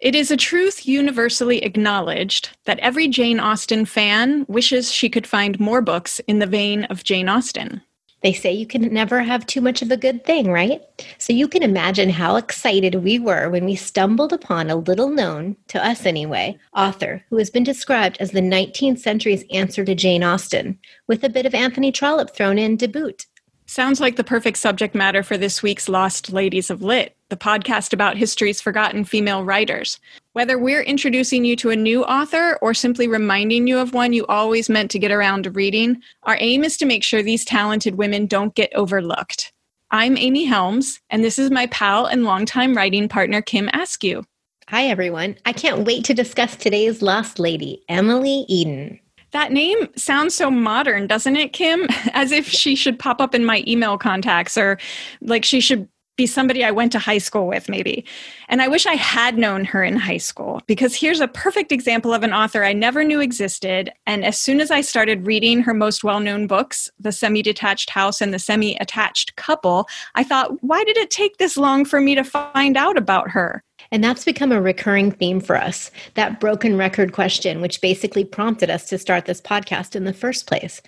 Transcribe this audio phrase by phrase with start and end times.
[0.00, 5.60] It is a truth universally acknowledged that every Jane Austen fan wishes she could find
[5.60, 7.82] more books in the vein of Jane Austen.
[8.22, 10.80] They say you can never have too much of a good thing, right?
[11.18, 15.56] So you can imagine how excited we were when we stumbled upon a little known,
[15.68, 20.24] to us anyway, author who has been described as the 19th century's answer to Jane
[20.24, 20.78] Austen,
[21.08, 23.26] with a bit of Anthony Trollope thrown in to boot.
[23.66, 27.92] Sounds like the perfect subject matter for this week's Lost Ladies of Lit, the podcast
[27.92, 29.98] about history's forgotten female writers.
[30.34, 34.26] Whether we're introducing you to a new author or simply reminding you of one you
[34.26, 37.94] always meant to get around to reading, our aim is to make sure these talented
[37.94, 39.52] women don't get overlooked.
[39.92, 44.24] I'm Amy Helms, and this is my pal and longtime writing partner, Kim Askew.
[44.68, 45.36] Hi, everyone.
[45.46, 49.00] I can't wait to discuss today's Lost Lady, Emily Eden.
[49.32, 51.88] That name sounds so modern, doesn't it, Kim?
[52.12, 54.78] As if she should pop up in my email contacts or
[55.20, 55.88] like she should
[56.20, 58.04] be somebody I went to high school with, maybe.
[58.50, 62.12] And I wish I had known her in high school because here's a perfect example
[62.12, 63.90] of an author I never knew existed.
[64.06, 67.88] And as soon as I started reading her most well known books, The Semi Detached
[67.88, 72.02] House and The Semi Attached Couple, I thought, why did it take this long for
[72.02, 73.64] me to find out about her?
[73.90, 78.68] And that's become a recurring theme for us that broken record question, which basically prompted
[78.68, 80.82] us to start this podcast in the first place.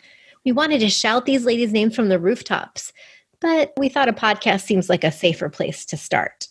[0.45, 2.93] We wanted to shout these ladies' names from the rooftops,
[3.43, 6.49] but we thought a podcast seems like a safer place to start.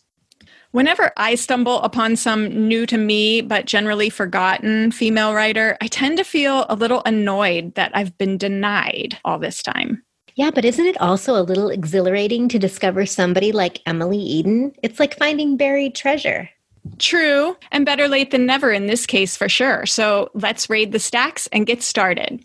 [0.72, 6.18] Whenever I stumble upon some new to me but generally forgotten female writer, I tend
[6.18, 10.04] to feel a little annoyed that I've been denied all this time.
[10.36, 14.74] Yeah, but isn't it also a little exhilarating to discover somebody like Emily Eden?
[14.82, 16.50] It's like finding buried treasure.
[17.00, 19.86] True, and better late than never in this case for sure.
[19.86, 22.44] So let's raid the stacks and get started.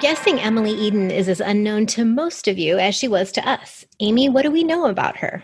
[0.00, 3.86] Guessing Emily Eden is as unknown to most of you as she was to us.
[4.00, 5.42] Amy, what do we know about her?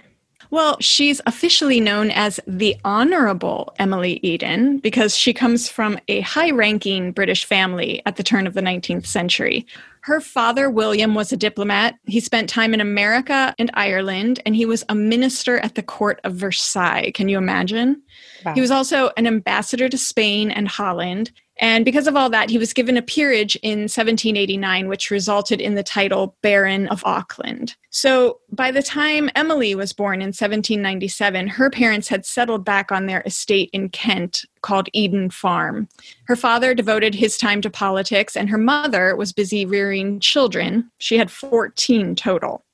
[0.51, 6.51] Well, she's officially known as the Honorable Emily Eden because she comes from a high
[6.51, 9.67] ranking British family at the turn of the 19th century.
[10.03, 11.95] Her father, William, was a diplomat.
[12.05, 16.21] He spent time in America and Ireland, and he was a minister at the court
[16.25, 17.13] of Versailles.
[17.15, 18.03] Can you imagine?
[18.45, 18.53] Wow.
[18.53, 21.31] He was also an ambassador to Spain and Holland.
[21.63, 25.77] And because of all that, he was given a peerage in 1789, which resulted in
[25.77, 27.77] the title Baron of Auckland.
[27.91, 33.07] So by the time Emily was born in 1797, her parents had settled back on
[33.07, 35.89] their estate in Kent called Eden Farm.
[36.25, 40.91] Her father devoted his time to politics, and her mother was busy rearing children.
[40.99, 42.65] She had 14 total.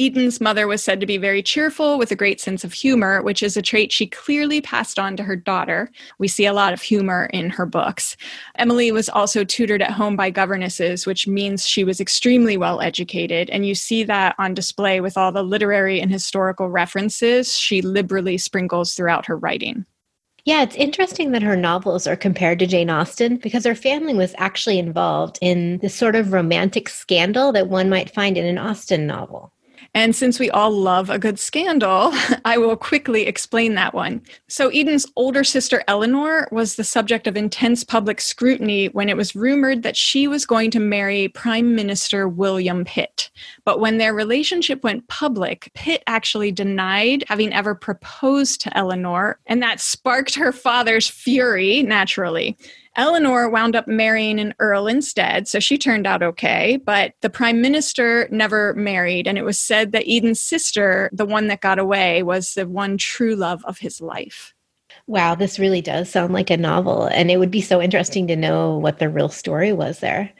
[0.00, 3.42] Eden's mother was said to be very cheerful with a great sense of humor, which
[3.42, 5.90] is a trait she clearly passed on to her daughter.
[6.18, 8.16] We see a lot of humor in her books.
[8.54, 13.50] Emily was also tutored at home by governesses, which means she was extremely well educated.
[13.50, 18.38] And you see that on display with all the literary and historical references she liberally
[18.38, 19.84] sprinkles throughout her writing.
[20.44, 24.34] Yeah, it's interesting that her novels are compared to Jane Austen because her family was
[24.38, 29.06] actually involved in the sort of romantic scandal that one might find in an Austen
[29.06, 29.52] novel.
[29.98, 32.12] And since we all love a good scandal,
[32.44, 34.22] I will quickly explain that one.
[34.46, 39.34] So, Eden's older sister Eleanor was the subject of intense public scrutiny when it was
[39.34, 43.28] rumored that she was going to marry Prime Minister William Pitt.
[43.64, 49.60] But when their relationship went public, Pitt actually denied having ever proposed to Eleanor, and
[49.62, 52.56] that sparked her father's fury, naturally.
[52.98, 56.78] Eleanor wound up marrying an earl instead, so she turned out okay.
[56.84, 61.46] But the prime minister never married, and it was said that Eden's sister, the one
[61.46, 64.52] that got away, was the one true love of his life.
[65.06, 68.36] Wow, this really does sound like a novel, and it would be so interesting to
[68.36, 70.32] know what the real story was there.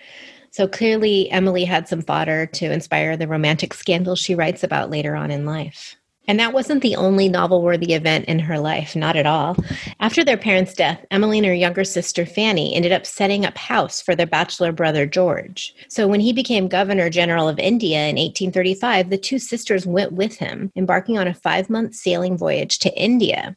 [0.51, 5.15] So clearly, Emily had some fodder to inspire the romantic scandal she writes about later
[5.15, 5.95] on in life.
[6.28, 9.56] And that wasn't the only novel worthy event in her life, not at all.
[9.99, 14.03] After their parents' death, Emily and her younger sister Fanny ended up setting up house
[14.03, 15.75] for their bachelor brother George.
[15.88, 20.37] So when he became governor general of India in 1835, the two sisters went with
[20.37, 23.56] him, embarking on a five month sailing voyage to India.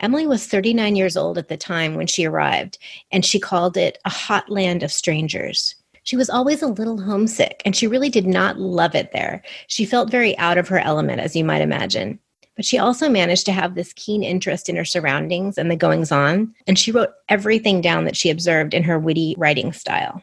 [0.00, 2.78] Emily was 39 years old at the time when she arrived,
[3.10, 5.74] and she called it a hot land of strangers.
[6.06, 9.42] She was always a little homesick, and she really did not love it there.
[9.66, 12.20] She felt very out of her element, as you might imagine.
[12.54, 16.12] But she also managed to have this keen interest in her surroundings and the goings
[16.12, 20.22] on, and she wrote everything down that she observed in her witty writing style.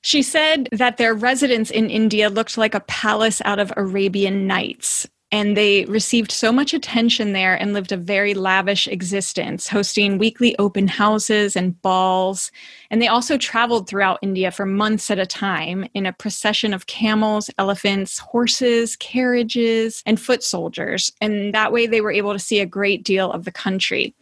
[0.00, 5.06] She said that their residence in India looked like a palace out of Arabian Nights.
[5.30, 10.56] And they received so much attention there and lived a very lavish existence, hosting weekly
[10.58, 12.50] open houses and balls.
[12.90, 16.86] And they also traveled throughout India for months at a time in a procession of
[16.86, 21.12] camels, elephants, horses, carriages, and foot soldiers.
[21.20, 24.14] And that way they were able to see a great deal of the country.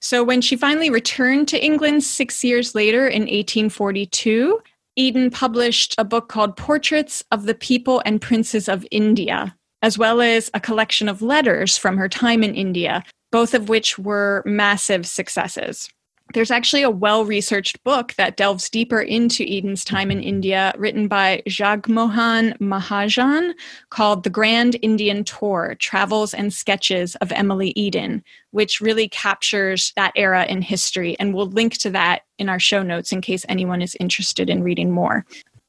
[0.00, 4.60] So when she finally returned to England six years later in 1842,
[4.94, 10.20] Eden published a book called Portraits of the People and Princes of India, as well
[10.20, 15.06] as a collection of letters from her time in India, both of which were massive
[15.06, 15.88] successes.
[16.34, 21.06] There's actually a well researched book that delves deeper into Eden's time in India, written
[21.06, 23.52] by Jagmohan Mahajan,
[23.90, 30.10] called The Grand Indian Tour Travels and Sketches of Emily Eden, which really captures that
[30.16, 31.16] era in history.
[31.20, 34.64] And we'll link to that in our show notes in case anyone is interested in
[34.64, 35.24] reading more.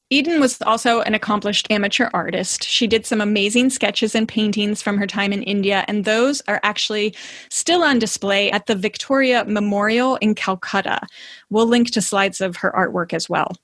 [0.09, 2.63] Eden was also an accomplished amateur artist.
[2.63, 6.62] She did some amazing sketches and paintings from her time in India, and those are
[6.63, 7.13] actually
[7.50, 11.01] still on display at the Victoria Memorial in Calcutta.
[11.50, 13.57] We'll link to slides of her artwork as well.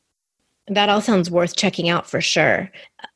[0.67, 2.69] That all sounds worth checking out for sure.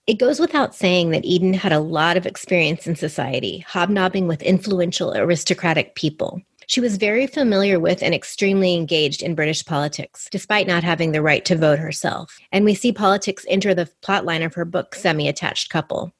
[0.05, 4.41] It goes without saying that Eden had a lot of experience in society, hobnobbing with
[4.41, 6.41] influential aristocratic people.
[6.67, 11.21] She was very familiar with and extremely engaged in British politics, despite not having the
[11.21, 12.37] right to vote herself.
[12.51, 16.11] And we see politics enter the plotline of her book, Semi Attached Couple.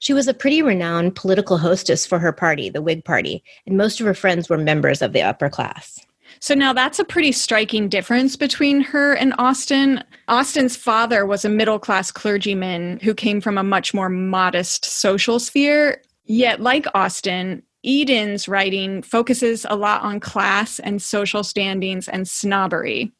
[0.00, 3.98] She was a pretty renowned political hostess for her party, the Whig Party, and most
[3.98, 5.98] of her friends were members of the upper class.
[6.40, 10.04] So now that's a pretty striking difference between her and Austen.
[10.28, 15.38] Austen's father was a middle class clergyman who came from a much more modest social
[15.38, 16.02] sphere.
[16.26, 23.12] Yet, like Austen, Eden's writing focuses a lot on class and social standings and snobbery.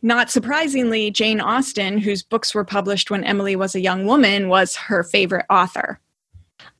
[0.00, 4.74] Not surprisingly, Jane Austen, whose books were published when Emily was a young woman, was
[4.76, 6.00] her favorite author.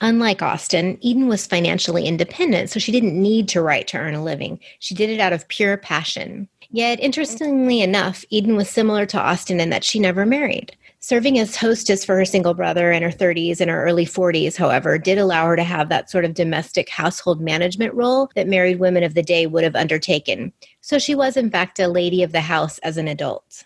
[0.00, 4.24] Unlike Austen, Eden was financially independent, so she didn't need to write to earn a
[4.24, 4.58] living.
[4.78, 6.48] She did it out of pure passion.
[6.70, 10.76] Yet, interestingly enough, Eden was similar to Austen in that she never married.
[11.04, 14.96] Serving as hostess for her single brother in her 30s and her early 40s, however,
[14.96, 19.02] did allow her to have that sort of domestic household management role that married women
[19.02, 20.50] of the day would have undertaken.
[20.80, 23.64] So she was, in fact, a lady of the house as an adult.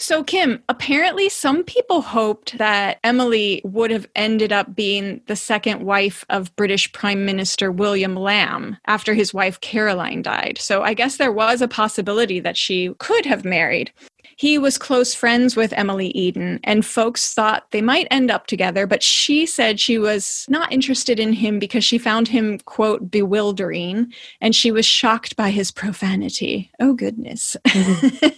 [0.00, 5.84] So, Kim, apparently some people hoped that Emily would have ended up being the second
[5.84, 10.58] wife of British Prime Minister William Lamb after his wife Caroline died.
[10.60, 13.92] So, I guess there was a possibility that she could have married.
[14.38, 18.86] He was close friends with Emily Eden, and folks thought they might end up together,
[18.86, 24.12] but she said she was not interested in him because she found him, quote, bewildering,
[24.40, 26.70] and she was shocked by his profanity.
[26.78, 27.56] Oh, goodness.
[27.66, 28.28] Mm-hmm.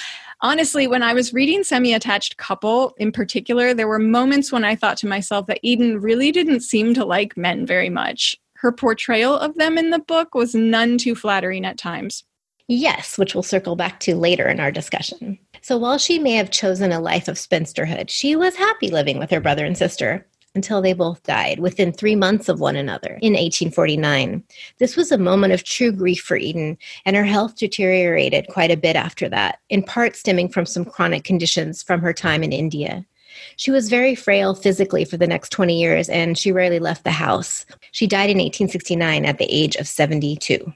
[0.40, 4.74] Honestly, when I was reading Semi Attached Couple in particular, there were moments when I
[4.74, 8.36] thought to myself that Eden really didn't seem to like men very much.
[8.54, 12.24] Her portrayal of them in the book was none too flattering at times.
[12.68, 15.38] Yes, which we'll circle back to later in our discussion.
[15.62, 19.30] So while she may have chosen a life of spinsterhood, she was happy living with
[19.30, 20.26] her brother and sister
[20.56, 24.42] until they both died within three months of one another in 1849.
[24.78, 28.76] This was a moment of true grief for Eden, and her health deteriorated quite a
[28.76, 33.04] bit after that, in part stemming from some chronic conditions from her time in India.
[33.56, 37.10] She was very frail physically for the next 20 years, and she rarely left the
[37.10, 37.66] house.
[37.92, 40.72] She died in 1869 at the age of 72.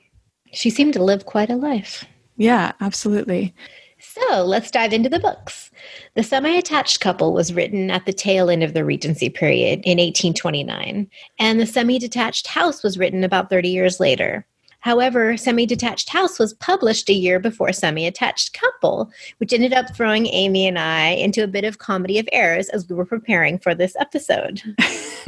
[0.53, 2.05] She seemed to live quite a life.
[2.37, 3.55] Yeah, absolutely.
[4.01, 5.71] So let's dive into the books.
[6.15, 9.99] The Semi Attached Couple was written at the tail end of the Regency period in
[9.99, 14.47] 1829, and The Semi Detached House was written about 30 years later.
[14.81, 19.95] However, Semi Detached House was published a year before Semi Attached Couple, which ended up
[19.95, 23.59] throwing Amy and I into a bit of comedy of errors as we were preparing
[23.59, 24.63] for this episode.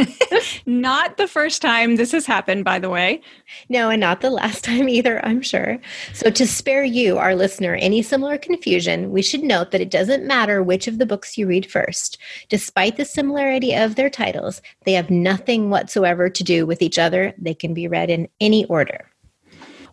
[0.66, 3.20] not the first time this has happened, by the way.
[3.68, 5.78] No, and not the last time either, I'm sure.
[6.14, 10.26] So, to spare you, our listener, any similar confusion, we should note that it doesn't
[10.26, 12.18] matter which of the books you read first.
[12.48, 17.34] Despite the similarity of their titles, they have nothing whatsoever to do with each other.
[17.36, 19.11] They can be read in any order.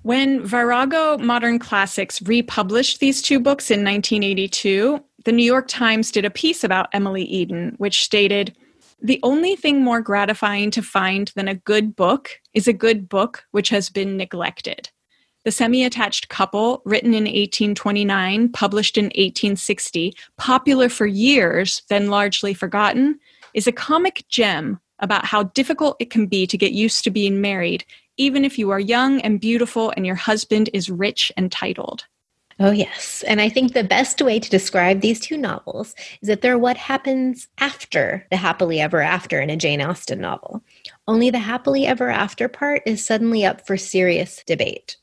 [0.04, 6.24] When Virago Modern Classics republished these two books in 1982, the New York Times did
[6.24, 8.56] a piece about Emily Eden, which stated
[9.02, 13.44] The only thing more gratifying to find than a good book is a good book
[13.52, 14.90] which has been neglected.
[15.44, 22.54] The semi attached couple, written in 1829, published in 1860, popular for years, then largely
[22.54, 23.20] forgotten,
[23.54, 27.42] is a comic gem about how difficult it can be to get used to being
[27.42, 27.86] married
[28.20, 32.06] even if you are young and beautiful and your husband is rich and titled.
[32.60, 33.24] Oh, yes.
[33.26, 36.76] And I think the best way to describe these two novels is that they're what
[36.76, 40.62] happens after the happily ever after in a Jane Austen novel.
[41.08, 44.98] Only the happily ever after part is suddenly up for serious debate.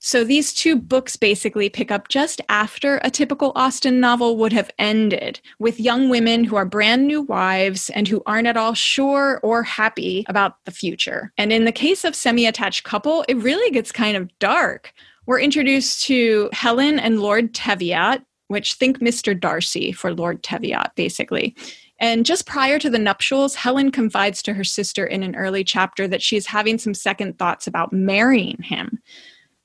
[0.00, 4.70] So these two books basically pick up just after a typical Austen novel would have
[4.78, 9.40] ended, with young women who are brand new wives and who aren't at all sure
[9.42, 11.32] or happy about the future.
[11.36, 14.92] And in the case of Semi Attached Couple, it really gets kind of dark.
[15.26, 19.38] We're introduced to Helen and Lord Teviot, which think Mr.
[19.38, 21.56] Darcy for Lord Teviot, basically.
[22.00, 26.06] And just prior to the nuptials, Helen confides to her sister in an early chapter
[26.06, 29.00] that she is having some second thoughts about marrying him.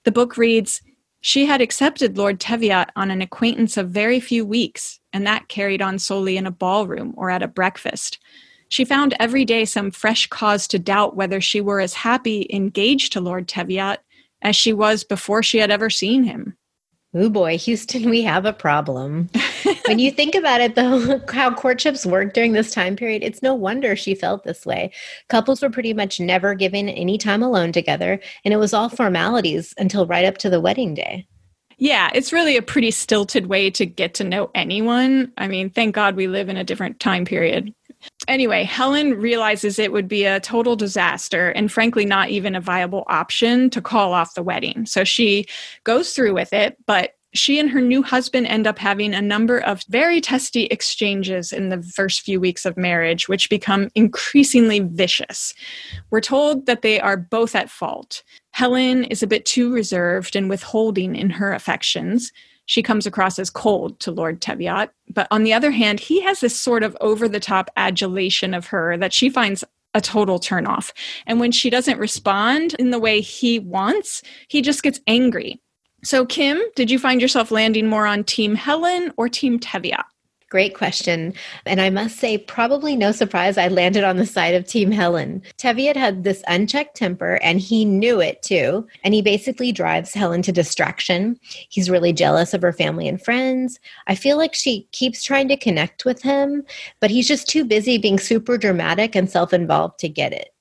[0.04, 0.82] The book reads
[1.22, 5.82] She had accepted Lord Teviot on an acquaintance of very few weeks, and that carried
[5.82, 8.20] on solely in a ballroom or at a breakfast.
[8.70, 13.14] She found every day some fresh cause to doubt whether she were as happy engaged
[13.14, 14.00] to Lord Teviot
[14.42, 16.58] as she was before she had ever seen him.
[17.16, 19.30] Oh boy, Houston, we have a problem.
[19.86, 23.54] when you think about it, though, how courtships work during this time period, it's no
[23.54, 24.92] wonder she felt this way.
[25.30, 29.76] Couples were pretty much never given any time alone together, and it was all formalities
[29.78, 31.28] until right up to the wedding day.
[31.78, 35.32] Yeah, it's really a pretty stilted way to get to know anyone.
[35.38, 37.74] I mean, thank God we live in a different time period.
[38.28, 43.04] Anyway, Helen realizes it would be a total disaster and, frankly, not even a viable
[43.08, 44.86] option to call off the wedding.
[44.86, 45.46] So she
[45.84, 49.60] goes through with it, but she and her new husband end up having a number
[49.60, 55.54] of very testy exchanges in the first few weeks of marriage, which become increasingly vicious.
[56.12, 58.24] We're told that they are both at fault.
[58.54, 62.32] Helen is a bit too reserved and withholding in her affections
[62.66, 64.90] she comes across as cold to Lord Teviot.
[65.10, 68.68] But on the other hand, he has this sort of over the top adulation of
[68.68, 70.92] her that she finds a total turnoff.
[71.28, 75.62] And when she doesn't respond in the way he wants, he just gets angry.
[76.04, 80.06] So, Kim, did you find yourself landing more on Team Helen or Team Teviot?
[80.54, 81.34] Great question.
[81.66, 85.42] And I must say, probably no surprise, I landed on the side of Team Helen.
[85.58, 88.88] Teviot had this unchecked temper, and he knew it too.
[89.04, 91.40] And he basically drives Helen to distraction.
[91.42, 93.80] He's really jealous of her family and friends.
[94.06, 96.64] I feel like she keeps trying to connect with him,
[97.00, 100.54] but he's just too busy being super dramatic and self involved to get it.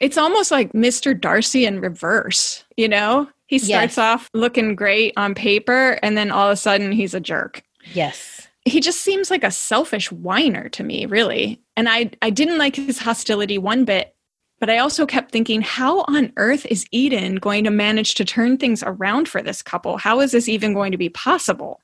[0.00, 1.20] It's almost like Mr.
[1.20, 3.28] Darcy in reverse, you know?
[3.48, 3.98] He starts yes.
[3.98, 7.64] off looking great on paper, and then all of a sudden he's a jerk.
[7.94, 11.62] Yes he just seems like a selfish whiner to me, really.
[11.76, 14.14] And I, I didn't like his hostility one bit,
[14.58, 18.58] but I also kept thinking, how on earth is Eden going to manage to turn
[18.58, 19.96] things around for this couple?
[19.96, 21.80] How is this even going to be possible?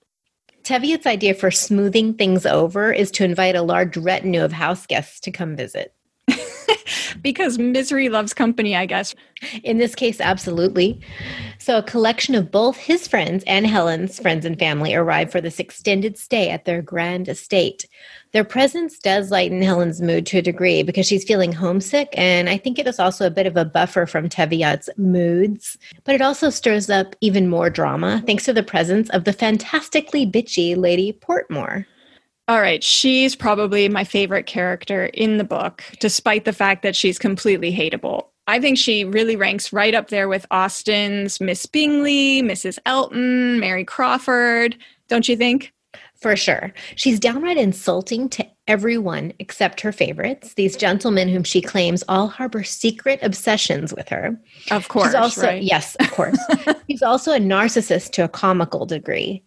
[0.62, 5.21] Teviot's idea for smoothing things over is to invite a large retinue of house guests
[5.21, 5.95] to come visit.
[7.23, 9.14] because misery loves company, I guess.
[9.64, 11.00] In this case, absolutely.
[11.59, 15.61] So, a collection of both his friends and Helen's friends and family arrive for this
[15.61, 17.87] extended stay at their grand estate.
[18.33, 22.57] Their presence does lighten Helen's mood to a degree because she's feeling homesick, and I
[22.57, 25.78] think it is also a bit of a buffer from Teviot's moods.
[26.05, 30.26] But it also stirs up even more drama thanks to the presence of the fantastically
[30.26, 31.87] bitchy Lady Portmore.
[32.49, 37.19] All right, she's probably my favorite character in the book, despite the fact that she's
[37.19, 38.26] completely hateable.
[38.47, 42.79] I think she really ranks right up there with Austen's Miss Bingley, Mrs.
[42.87, 44.76] Elton, Mary Crawford,
[45.09, 45.73] don't you think?
[46.15, 46.73] For sure.
[46.95, 52.62] She's downright insulting to everyone except her favorites, these gentlemen whom she claims all harbor
[52.62, 54.38] secret obsessions with her.
[54.71, 55.09] Of course.
[55.09, 55.62] She's also, right?
[55.62, 56.38] yes, of course.
[56.88, 59.43] She's also a narcissist to a comical degree.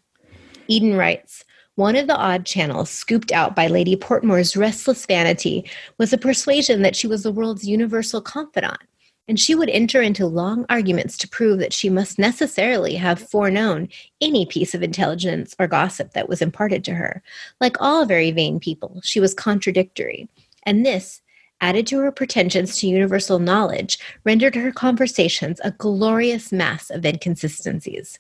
[0.68, 1.44] Eden writes,
[1.80, 5.64] one of the odd channels scooped out by Lady Portmore's restless vanity
[5.98, 8.82] was the persuasion that she was the world's universal confidant,
[9.30, 13.88] and she would enter into long arguments to prove that she must necessarily have foreknown
[14.20, 17.24] any piece of intelligence or gossip that was imparted to her.
[17.62, 20.28] Like all very vain people, she was contradictory,
[20.64, 21.22] and this,
[21.62, 28.20] added to her pretensions to universal knowledge, rendered her conversations a glorious mass of inconsistencies.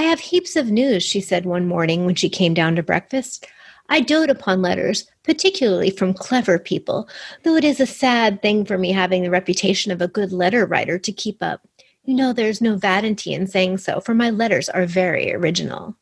[0.00, 3.46] I have heaps of news, she said one morning when she came down to breakfast.
[3.90, 7.06] I dote upon letters, particularly from clever people,
[7.42, 10.64] though it is a sad thing for me having the reputation of a good letter
[10.64, 11.68] writer to keep up.
[12.04, 15.94] You know, there's no vanity in saying so, for my letters are very original.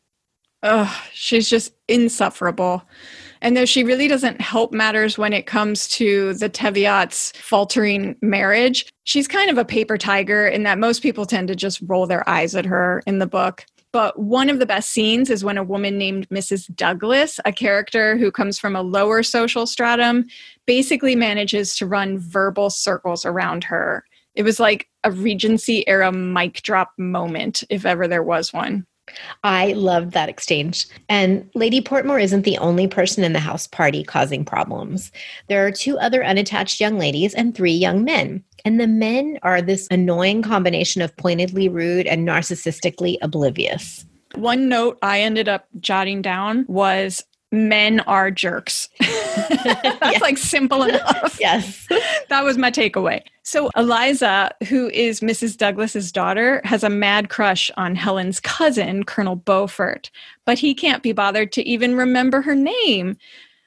[0.63, 2.81] Ugh, she's just insufferable.
[3.41, 8.89] And though she really doesn't help matters when it comes to the Teviot's faltering marriage,
[9.03, 12.27] she's kind of a paper tiger in that most people tend to just roll their
[12.29, 13.65] eyes at her in the book.
[13.91, 16.73] But one of the best scenes is when a woman named Mrs.
[16.75, 20.25] Douglas, a character who comes from a lower social stratum,
[20.67, 24.05] basically manages to run verbal circles around her.
[24.35, 28.85] It was like a Regency era mic drop moment, if ever there was one.
[29.43, 30.87] I loved that exchange.
[31.07, 35.11] And Lady Portmore isn't the only person in the house party causing problems.
[35.47, 38.43] There are two other unattached young ladies and three young men.
[38.65, 44.05] And the men are this annoying combination of pointedly rude and narcissistically oblivious.
[44.35, 48.89] One note I ended up jotting down was men are jerks.
[48.99, 50.21] That's yes.
[50.21, 51.37] like simple enough.
[51.39, 51.87] yes.
[52.29, 53.21] that was my takeaway.
[53.43, 55.57] So Eliza, who is Mrs.
[55.57, 60.11] Douglas's daughter, has a mad crush on Helen's cousin, Colonel Beaufort,
[60.45, 63.17] but he can't be bothered to even remember her name.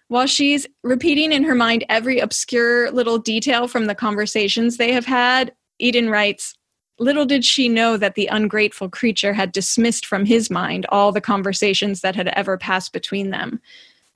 [0.08, 5.06] While she's repeating in her mind every obscure little detail from the conversations they have
[5.06, 6.54] had, Eden writes,
[6.98, 11.20] Little did she know that the ungrateful creature had dismissed from his mind all the
[11.20, 13.60] conversations that had ever passed between them.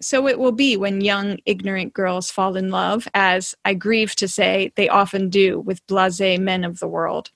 [0.00, 4.28] So it will be when young, ignorant girls fall in love, as I grieve to
[4.28, 7.30] say they often do with blase men of the world.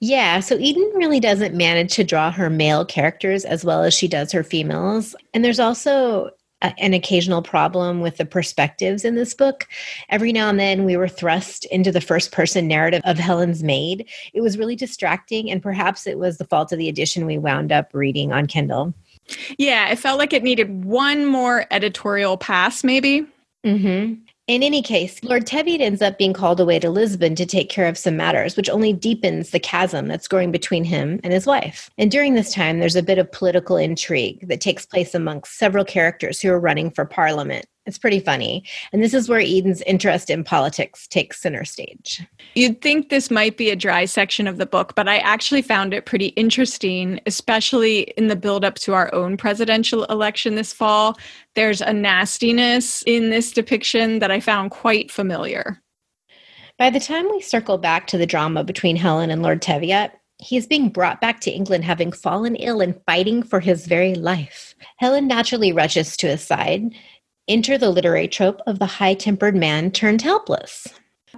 [0.00, 4.08] Yeah, so Eden really doesn't manage to draw her male characters as well as she
[4.08, 5.14] does her females.
[5.32, 6.30] And there's also
[6.78, 9.66] an occasional problem with the perspectives in this book.
[10.08, 14.08] Every now and then we were thrust into the first person narrative of Helen's maid.
[14.32, 17.72] It was really distracting, and perhaps it was the fault of the edition we wound
[17.72, 18.94] up reading on Kindle.
[19.58, 23.26] Yeah, it felt like it needed one more editorial pass, maybe.
[23.64, 24.14] Mm-hmm.
[24.46, 27.88] In any case, Lord Teviot ends up being called away to Lisbon to take care
[27.88, 31.88] of some matters, which only deepens the chasm that's growing between him and his wife.
[31.96, 35.82] And during this time, there's a bit of political intrigue that takes place amongst several
[35.82, 37.64] characters who are running for parliament.
[37.86, 38.64] It's pretty funny.
[38.92, 42.26] And this is where Eden's interest in politics takes center stage.
[42.54, 45.92] You'd think this might be a dry section of the book, but I actually found
[45.92, 51.18] it pretty interesting, especially in the build up to our own presidential election this fall.
[51.54, 55.82] There's a nastiness in this depiction that I found quite familiar.
[56.78, 60.56] By the time we circle back to the drama between Helen and Lord Teviot, he
[60.56, 64.74] is being brought back to England having fallen ill and fighting for his very life.
[64.96, 66.92] Helen naturally rushes to his side
[67.46, 70.88] Enter the literary trope of the high tempered man turned helpless.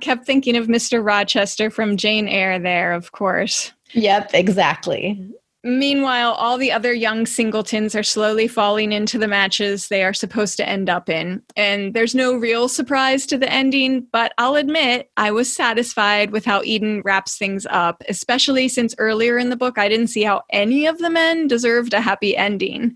[0.01, 1.05] Kept thinking of Mr.
[1.05, 3.73] Rochester from Jane Eyre there, of course.
[3.93, 5.33] Yep, exactly.
[5.65, 10.57] Meanwhile, all the other young singletons are slowly falling into the matches they are supposed
[10.59, 11.43] to end up in.
[11.57, 16.45] And there's no real surprise to the ending, but I'll admit I was satisfied with
[16.45, 20.43] how Eden wraps things up, especially since earlier in the book I didn't see how
[20.51, 22.95] any of the men deserved a happy ending.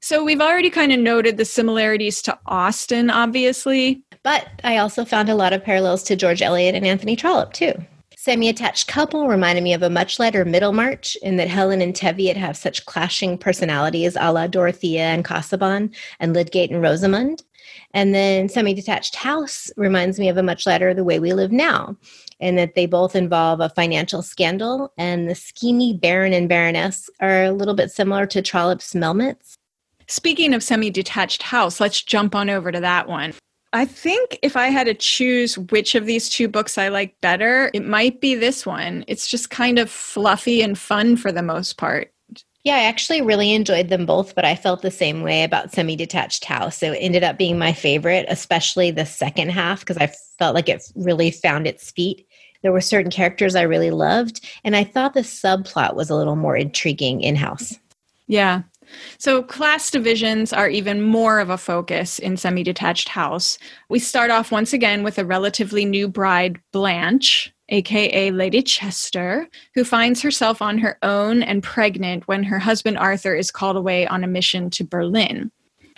[0.00, 4.02] So we've already kind of noted the similarities to Austen, obviously.
[4.22, 7.74] But I also found a lot of parallels to George Eliot and Anthony Trollope, too.
[8.16, 12.36] Semi attached couple reminded me of a much lighter Middlemarch in that Helen and Teviot
[12.36, 17.42] have such clashing personalities a la Dorothea and Casaubon and Lydgate and Rosamund.
[17.94, 21.50] And then Semi Detached House reminds me of a much lighter The Way We Live
[21.52, 21.96] Now,
[22.40, 27.44] in that they both involve a financial scandal, and the schemy Baron and Baroness are
[27.44, 29.56] a little bit similar to Trollope's Melmottes.
[30.10, 33.32] Speaking of semi detached house, let's jump on over to that one.
[33.72, 37.70] I think if I had to choose which of these two books I like better,
[37.72, 39.04] it might be this one.
[39.06, 42.12] It's just kind of fluffy and fun for the most part.
[42.64, 45.94] Yeah, I actually really enjoyed them both, but I felt the same way about Semi
[45.94, 46.76] Detached House.
[46.76, 50.68] So it ended up being my favorite, especially the second half, because I felt like
[50.68, 52.26] it really found its feet.
[52.62, 56.34] There were certain characters I really loved, and I thought the subplot was a little
[56.34, 57.78] more intriguing in house.
[58.26, 58.62] Yeah,
[59.18, 63.58] so, class divisions are even more of a focus in semi detached house.
[63.88, 69.84] We start off once again with a relatively new bride, Blanche, aka Lady Chester, who
[69.84, 74.24] finds herself on her own and pregnant when her husband Arthur is called away on
[74.24, 75.50] a mission to Berlin.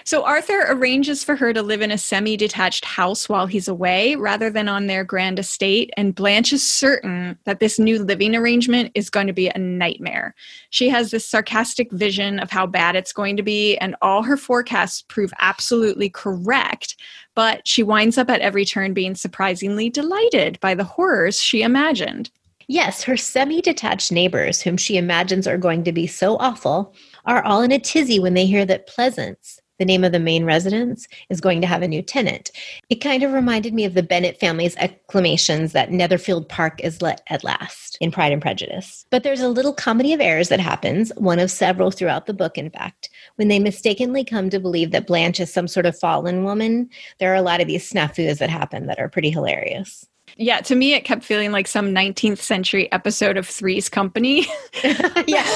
[0.04, 4.16] So Arthur arranges for her to live in a semi detached house while he's away
[4.16, 5.90] rather than on their grand estate.
[5.96, 10.34] And Blanche is certain that this new living arrangement is going to be a nightmare.
[10.70, 14.36] She has this sarcastic vision of how bad it's going to be, and all her
[14.36, 16.96] forecasts prove absolutely correct.
[17.34, 22.30] But she winds up at every turn being surprisingly delighted by the horrors she imagined.
[22.68, 26.94] Yes, her semi detached neighbors, whom she imagines are going to be so awful,
[27.26, 30.44] are all in a tizzy when they hear that Pleasance, the name of the main
[30.44, 32.50] residence, is going to have a new tenant.
[32.88, 37.22] It kind of reminded me of the Bennet family's exclamations that Netherfield Park is let
[37.28, 39.06] at last in Pride and Prejudice.
[39.11, 42.58] But there's a little comedy of errors that happens, one of several throughout the book,
[42.58, 43.11] in fact.
[43.37, 47.32] When they mistakenly come to believe that Blanche is some sort of fallen woman, there
[47.32, 50.06] are a lot of these snafus that happen that are pretty hilarious.
[50.37, 54.47] Yeah, to me, it kept feeling like some 19th century episode of Three's Company.
[55.27, 55.47] yeah.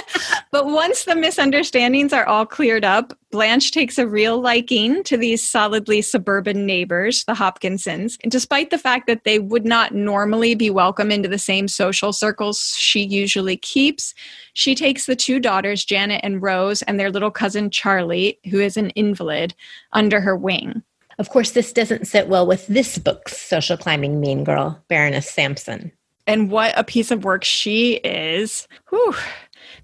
[0.50, 5.46] but once the misunderstandings are all cleared up, Blanche takes a real liking to these
[5.46, 8.18] solidly suburban neighbors, the Hopkinsons.
[8.22, 12.12] And despite the fact that they would not normally be welcome into the same social
[12.12, 14.14] circles she usually keeps,
[14.54, 18.76] she takes the two daughters, Janet and Rose, and their little cousin Charlie, who is
[18.76, 19.54] an invalid,
[19.92, 20.82] under her wing.
[21.18, 25.92] Of course, this doesn't sit well with this book's social climbing mean girl, Baroness Sampson.
[26.26, 28.66] And what a piece of work she is.
[28.90, 29.14] Whew.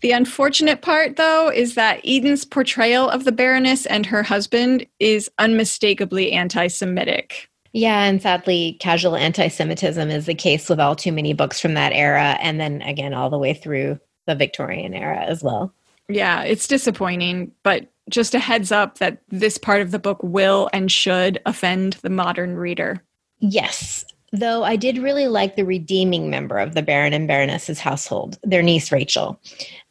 [0.01, 5.31] The unfortunate part, though, is that Eden's portrayal of the Baroness and her husband is
[5.38, 7.49] unmistakably anti Semitic.
[7.73, 11.75] Yeah, and sadly, casual anti Semitism is the case with all too many books from
[11.75, 15.73] that era, and then again, all the way through the Victorian era as well.
[16.09, 20.70] Yeah, it's disappointing, but just a heads up that this part of the book will
[20.72, 23.03] and should offend the modern reader.
[23.40, 24.05] Yes.
[24.33, 28.62] Though I did really like the redeeming member of the Baron and Baroness's household, their
[28.62, 29.40] niece Rachel.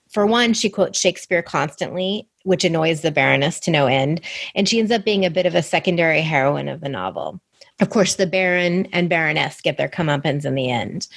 [0.10, 4.22] For one, she quotes Shakespeare constantly, which annoys the Baroness to no end,
[4.56, 7.40] and she ends up being a bit of a secondary heroine of the novel.
[7.82, 11.08] Of course, the Baron and Baroness get their comeuppance in the end.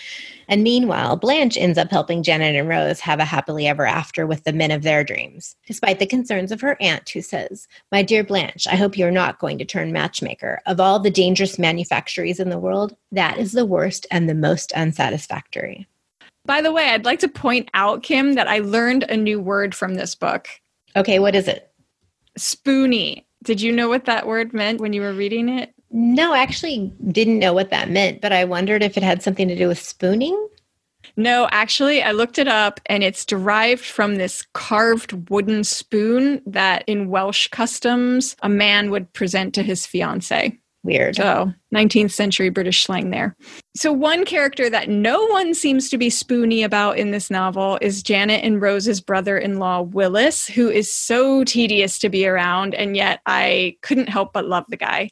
[0.48, 4.44] And meanwhile, Blanche ends up helping Janet and Rose have a happily ever after with
[4.44, 8.24] the men of their dreams, despite the concerns of her aunt, who says, My dear
[8.24, 10.62] Blanche, I hope you're not going to turn matchmaker.
[10.64, 14.72] Of all the dangerous manufactories in the world, that is the worst and the most
[14.72, 15.86] unsatisfactory.
[16.46, 19.74] By the way, I'd like to point out, Kim, that I learned a new word
[19.74, 20.48] from this book.
[20.96, 21.70] Okay, what is it?
[22.38, 23.26] Spoony.
[23.42, 25.74] Did you know what that word meant when you were reading it?
[25.96, 29.46] No, I actually didn't know what that meant, but I wondered if it had something
[29.46, 30.48] to do with spooning.
[31.16, 36.82] No, actually, I looked it up and it's derived from this carved wooden spoon that
[36.88, 40.58] in Welsh customs a man would present to his fiance.
[40.82, 41.14] Weird.
[41.14, 43.36] So, 19th century British slang there.
[43.76, 48.02] So, one character that no one seems to be spoony about in this novel is
[48.02, 52.96] Janet and Rose's brother in law, Willis, who is so tedious to be around, and
[52.96, 55.10] yet I couldn't help but love the guy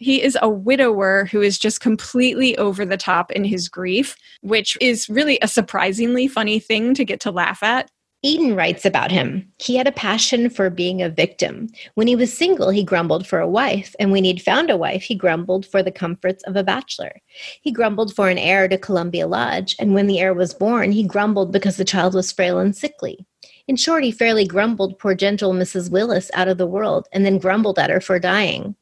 [0.00, 4.76] he is a widower who is just completely over the top in his grief, which
[4.80, 7.90] is really a surprisingly funny thing to get to laugh at.
[8.22, 9.50] Eden writes about him.
[9.58, 11.68] He had a passion for being a victim.
[11.94, 15.02] When he was single, he grumbled for a wife, and when he'd found a wife,
[15.02, 17.12] he grumbled for the comforts of a bachelor.
[17.60, 21.02] He grumbled for an heir to Columbia Lodge, and when the heir was born, he
[21.02, 23.26] grumbled because the child was frail and sickly.
[23.68, 25.90] In short, he fairly grumbled poor gentle Mrs.
[25.90, 28.74] Willis out of the world, and then grumbled at her for dying.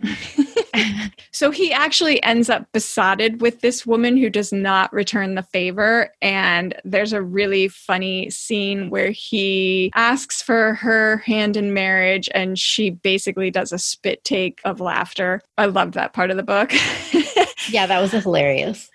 [1.32, 6.12] so he actually ends up besotted with this woman who does not return the favor.
[6.22, 12.58] And there's a really funny scene where he asks for her hand in marriage and
[12.58, 15.42] she basically does a spit take of laughter.
[15.58, 16.72] I loved that part of the book.
[17.70, 18.90] yeah, that was hilarious.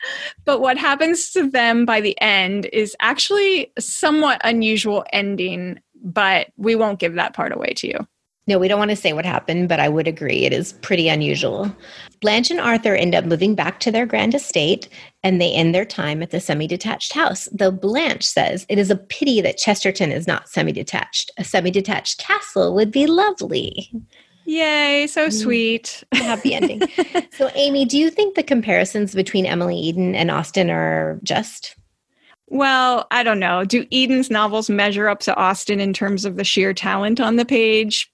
[0.46, 6.48] But what happens to them by the end is actually a somewhat unusual ending, but
[6.58, 8.08] we won't give that part away to you.
[8.50, 11.08] No, we don't want to say what happened, but I would agree it is pretty
[11.08, 11.72] unusual.
[12.20, 14.90] Blanche and Arthur end up moving back to their grand estate
[15.22, 17.48] and they end their time at the semi detached house.
[17.52, 21.30] Though Blanche says it is a pity that Chesterton is not semi detached.
[21.38, 23.92] A semi detached castle would be lovely.
[24.46, 25.32] Yay, so mm.
[25.32, 26.04] sweet.
[26.14, 26.82] Happy ending.
[27.32, 31.76] so, Amy, do you think the comparisons between Emily Eden and Austen are just?
[32.48, 33.64] Well, I don't know.
[33.64, 37.46] Do Eden's novels measure up to Austen in terms of the sheer talent on the
[37.46, 38.12] page?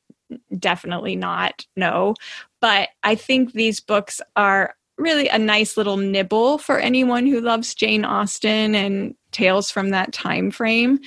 [0.60, 2.16] Definitely not no.
[2.62, 7.76] But i think these books are really a nice little nibble for anyone who loves
[7.76, 11.00] jane austen and tales from that time frame.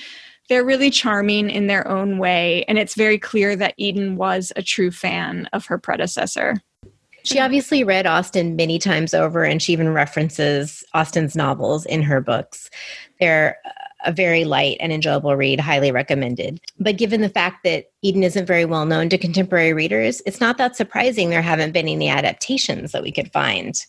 [0.47, 4.63] They're really charming in their own way and it's very clear that eden was a
[4.63, 6.61] true fan of her predecessor.
[7.23, 12.21] She obviously read Austen many times over, and she even references Austen's novels in her
[12.21, 12.69] books.
[13.19, 13.57] They're
[14.05, 16.59] a very light and enjoyable read, highly recommended.
[16.79, 20.57] But given the fact that Eden isn't very well known to contemporary readers, it's not
[20.57, 23.85] that surprising there haven't been any adaptations that we could find.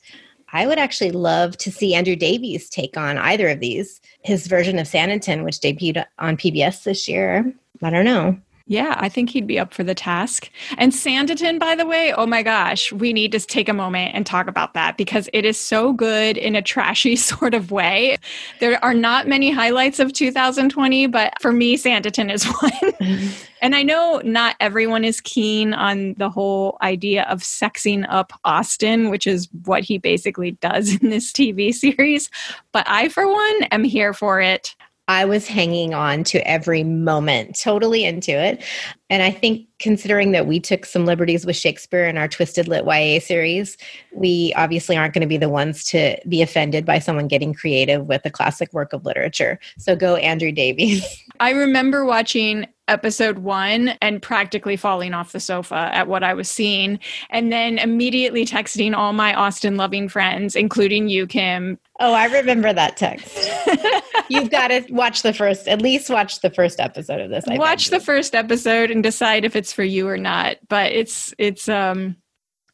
[0.53, 4.01] I would actually love to see Andrew Davies take on either of these.
[4.23, 7.53] His version of Sanditon, which debuted on PBS this year.
[7.83, 8.39] I don't know.
[8.71, 10.49] Yeah, I think he'd be up for the task.
[10.79, 14.25] And Sanditon, by the way, oh my gosh, we need to take a moment and
[14.25, 18.17] talk about that because it is so good in a trashy sort of way.
[18.61, 23.33] There are not many highlights of 2020, but for me, Sanditon is one.
[23.61, 29.11] and I know not everyone is keen on the whole idea of sexing up Austen,
[29.11, 32.31] which is what he basically does in this TV series.
[32.71, 34.77] But I, for one, am here for it.
[35.11, 38.63] I was hanging on to every moment, totally into it.
[39.11, 42.85] And I think considering that we took some liberties with Shakespeare in our Twisted Lit
[42.87, 43.77] YA series,
[44.15, 48.07] we obviously aren't going to be the ones to be offended by someone getting creative
[48.07, 49.59] with a classic work of literature.
[49.79, 51.05] So go Andrew Davies.
[51.41, 56.51] I remember watching episode one and practically falling off the sofa at what I was
[56.51, 56.99] seeing.
[57.31, 61.79] And then immediately texting all my Austen loving friends, including you, Kim.
[62.01, 63.51] Oh, I remember that text.
[64.29, 67.45] You've got to watch the first, at least watch the first episode of this.
[67.49, 70.57] I watch the first episode and decide if it's for you or not.
[70.69, 72.17] But it's, it's, um,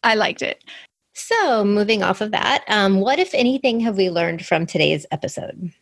[0.02, 0.62] I liked it.
[1.14, 5.72] So, moving off of that, um, what, if anything, have we learned from today's episode?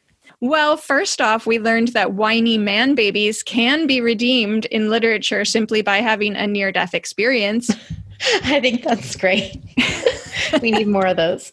[0.44, 5.80] Well, first off, we learned that whiny man babies can be redeemed in literature simply
[5.80, 7.70] by having a near death experience.
[8.44, 9.56] I think that's great.
[10.60, 11.50] we need more of those.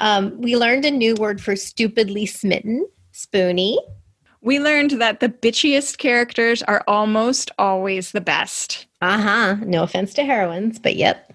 [0.00, 3.78] Um, we learned a new word for stupidly smitten, spoony.
[4.42, 8.84] We learned that the bitchiest characters are almost always the best.
[9.00, 9.56] Uh huh.
[9.64, 11.32] No offense to heroines, but yep.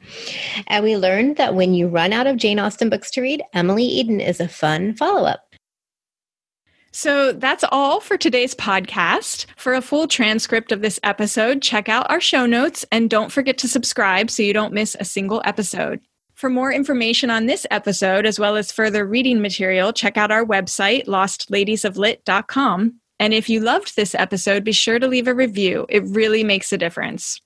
[0.67, 3.85] And we learned that when you run out of Jane Austen books to read, Emily
[3.85, 5.44] Eden is a fun follow up.
[6.95, 9.47] So that's all for today's podcast.
[9.57, 13.57] For a full transcript of this episode, check out our show notes and don't forget
[13.57, 15.99] to subscribe so you don't miss a single episode.
[16.35, 20.45] For more information on this episode, as well as further reading material, check out our
[20.45, 22.93] website, lostladiesoflit.com.
[23.19, 25.85] And if you loved this episode, be sure to leave a review.
[25.89, 27.41] It really makes a difference.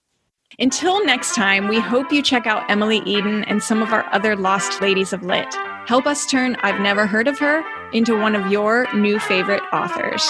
[0.60, 4.36] Until next time, we hope you check out Emily Eden and some of our other
[4.36, 5.48] Lost Ladies of Lit.
[5.90, 10.24] Help us turn I've Never Heard of Her into one of your new favorite authors.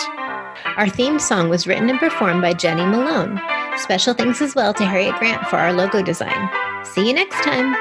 [0.78, 3.42] Our theme song was written and performed by Jenny Malone.
[3.76, 6.50] Special thanks as well to Harriet Grant for our logo design.
[6.86, 7.76] See you next time.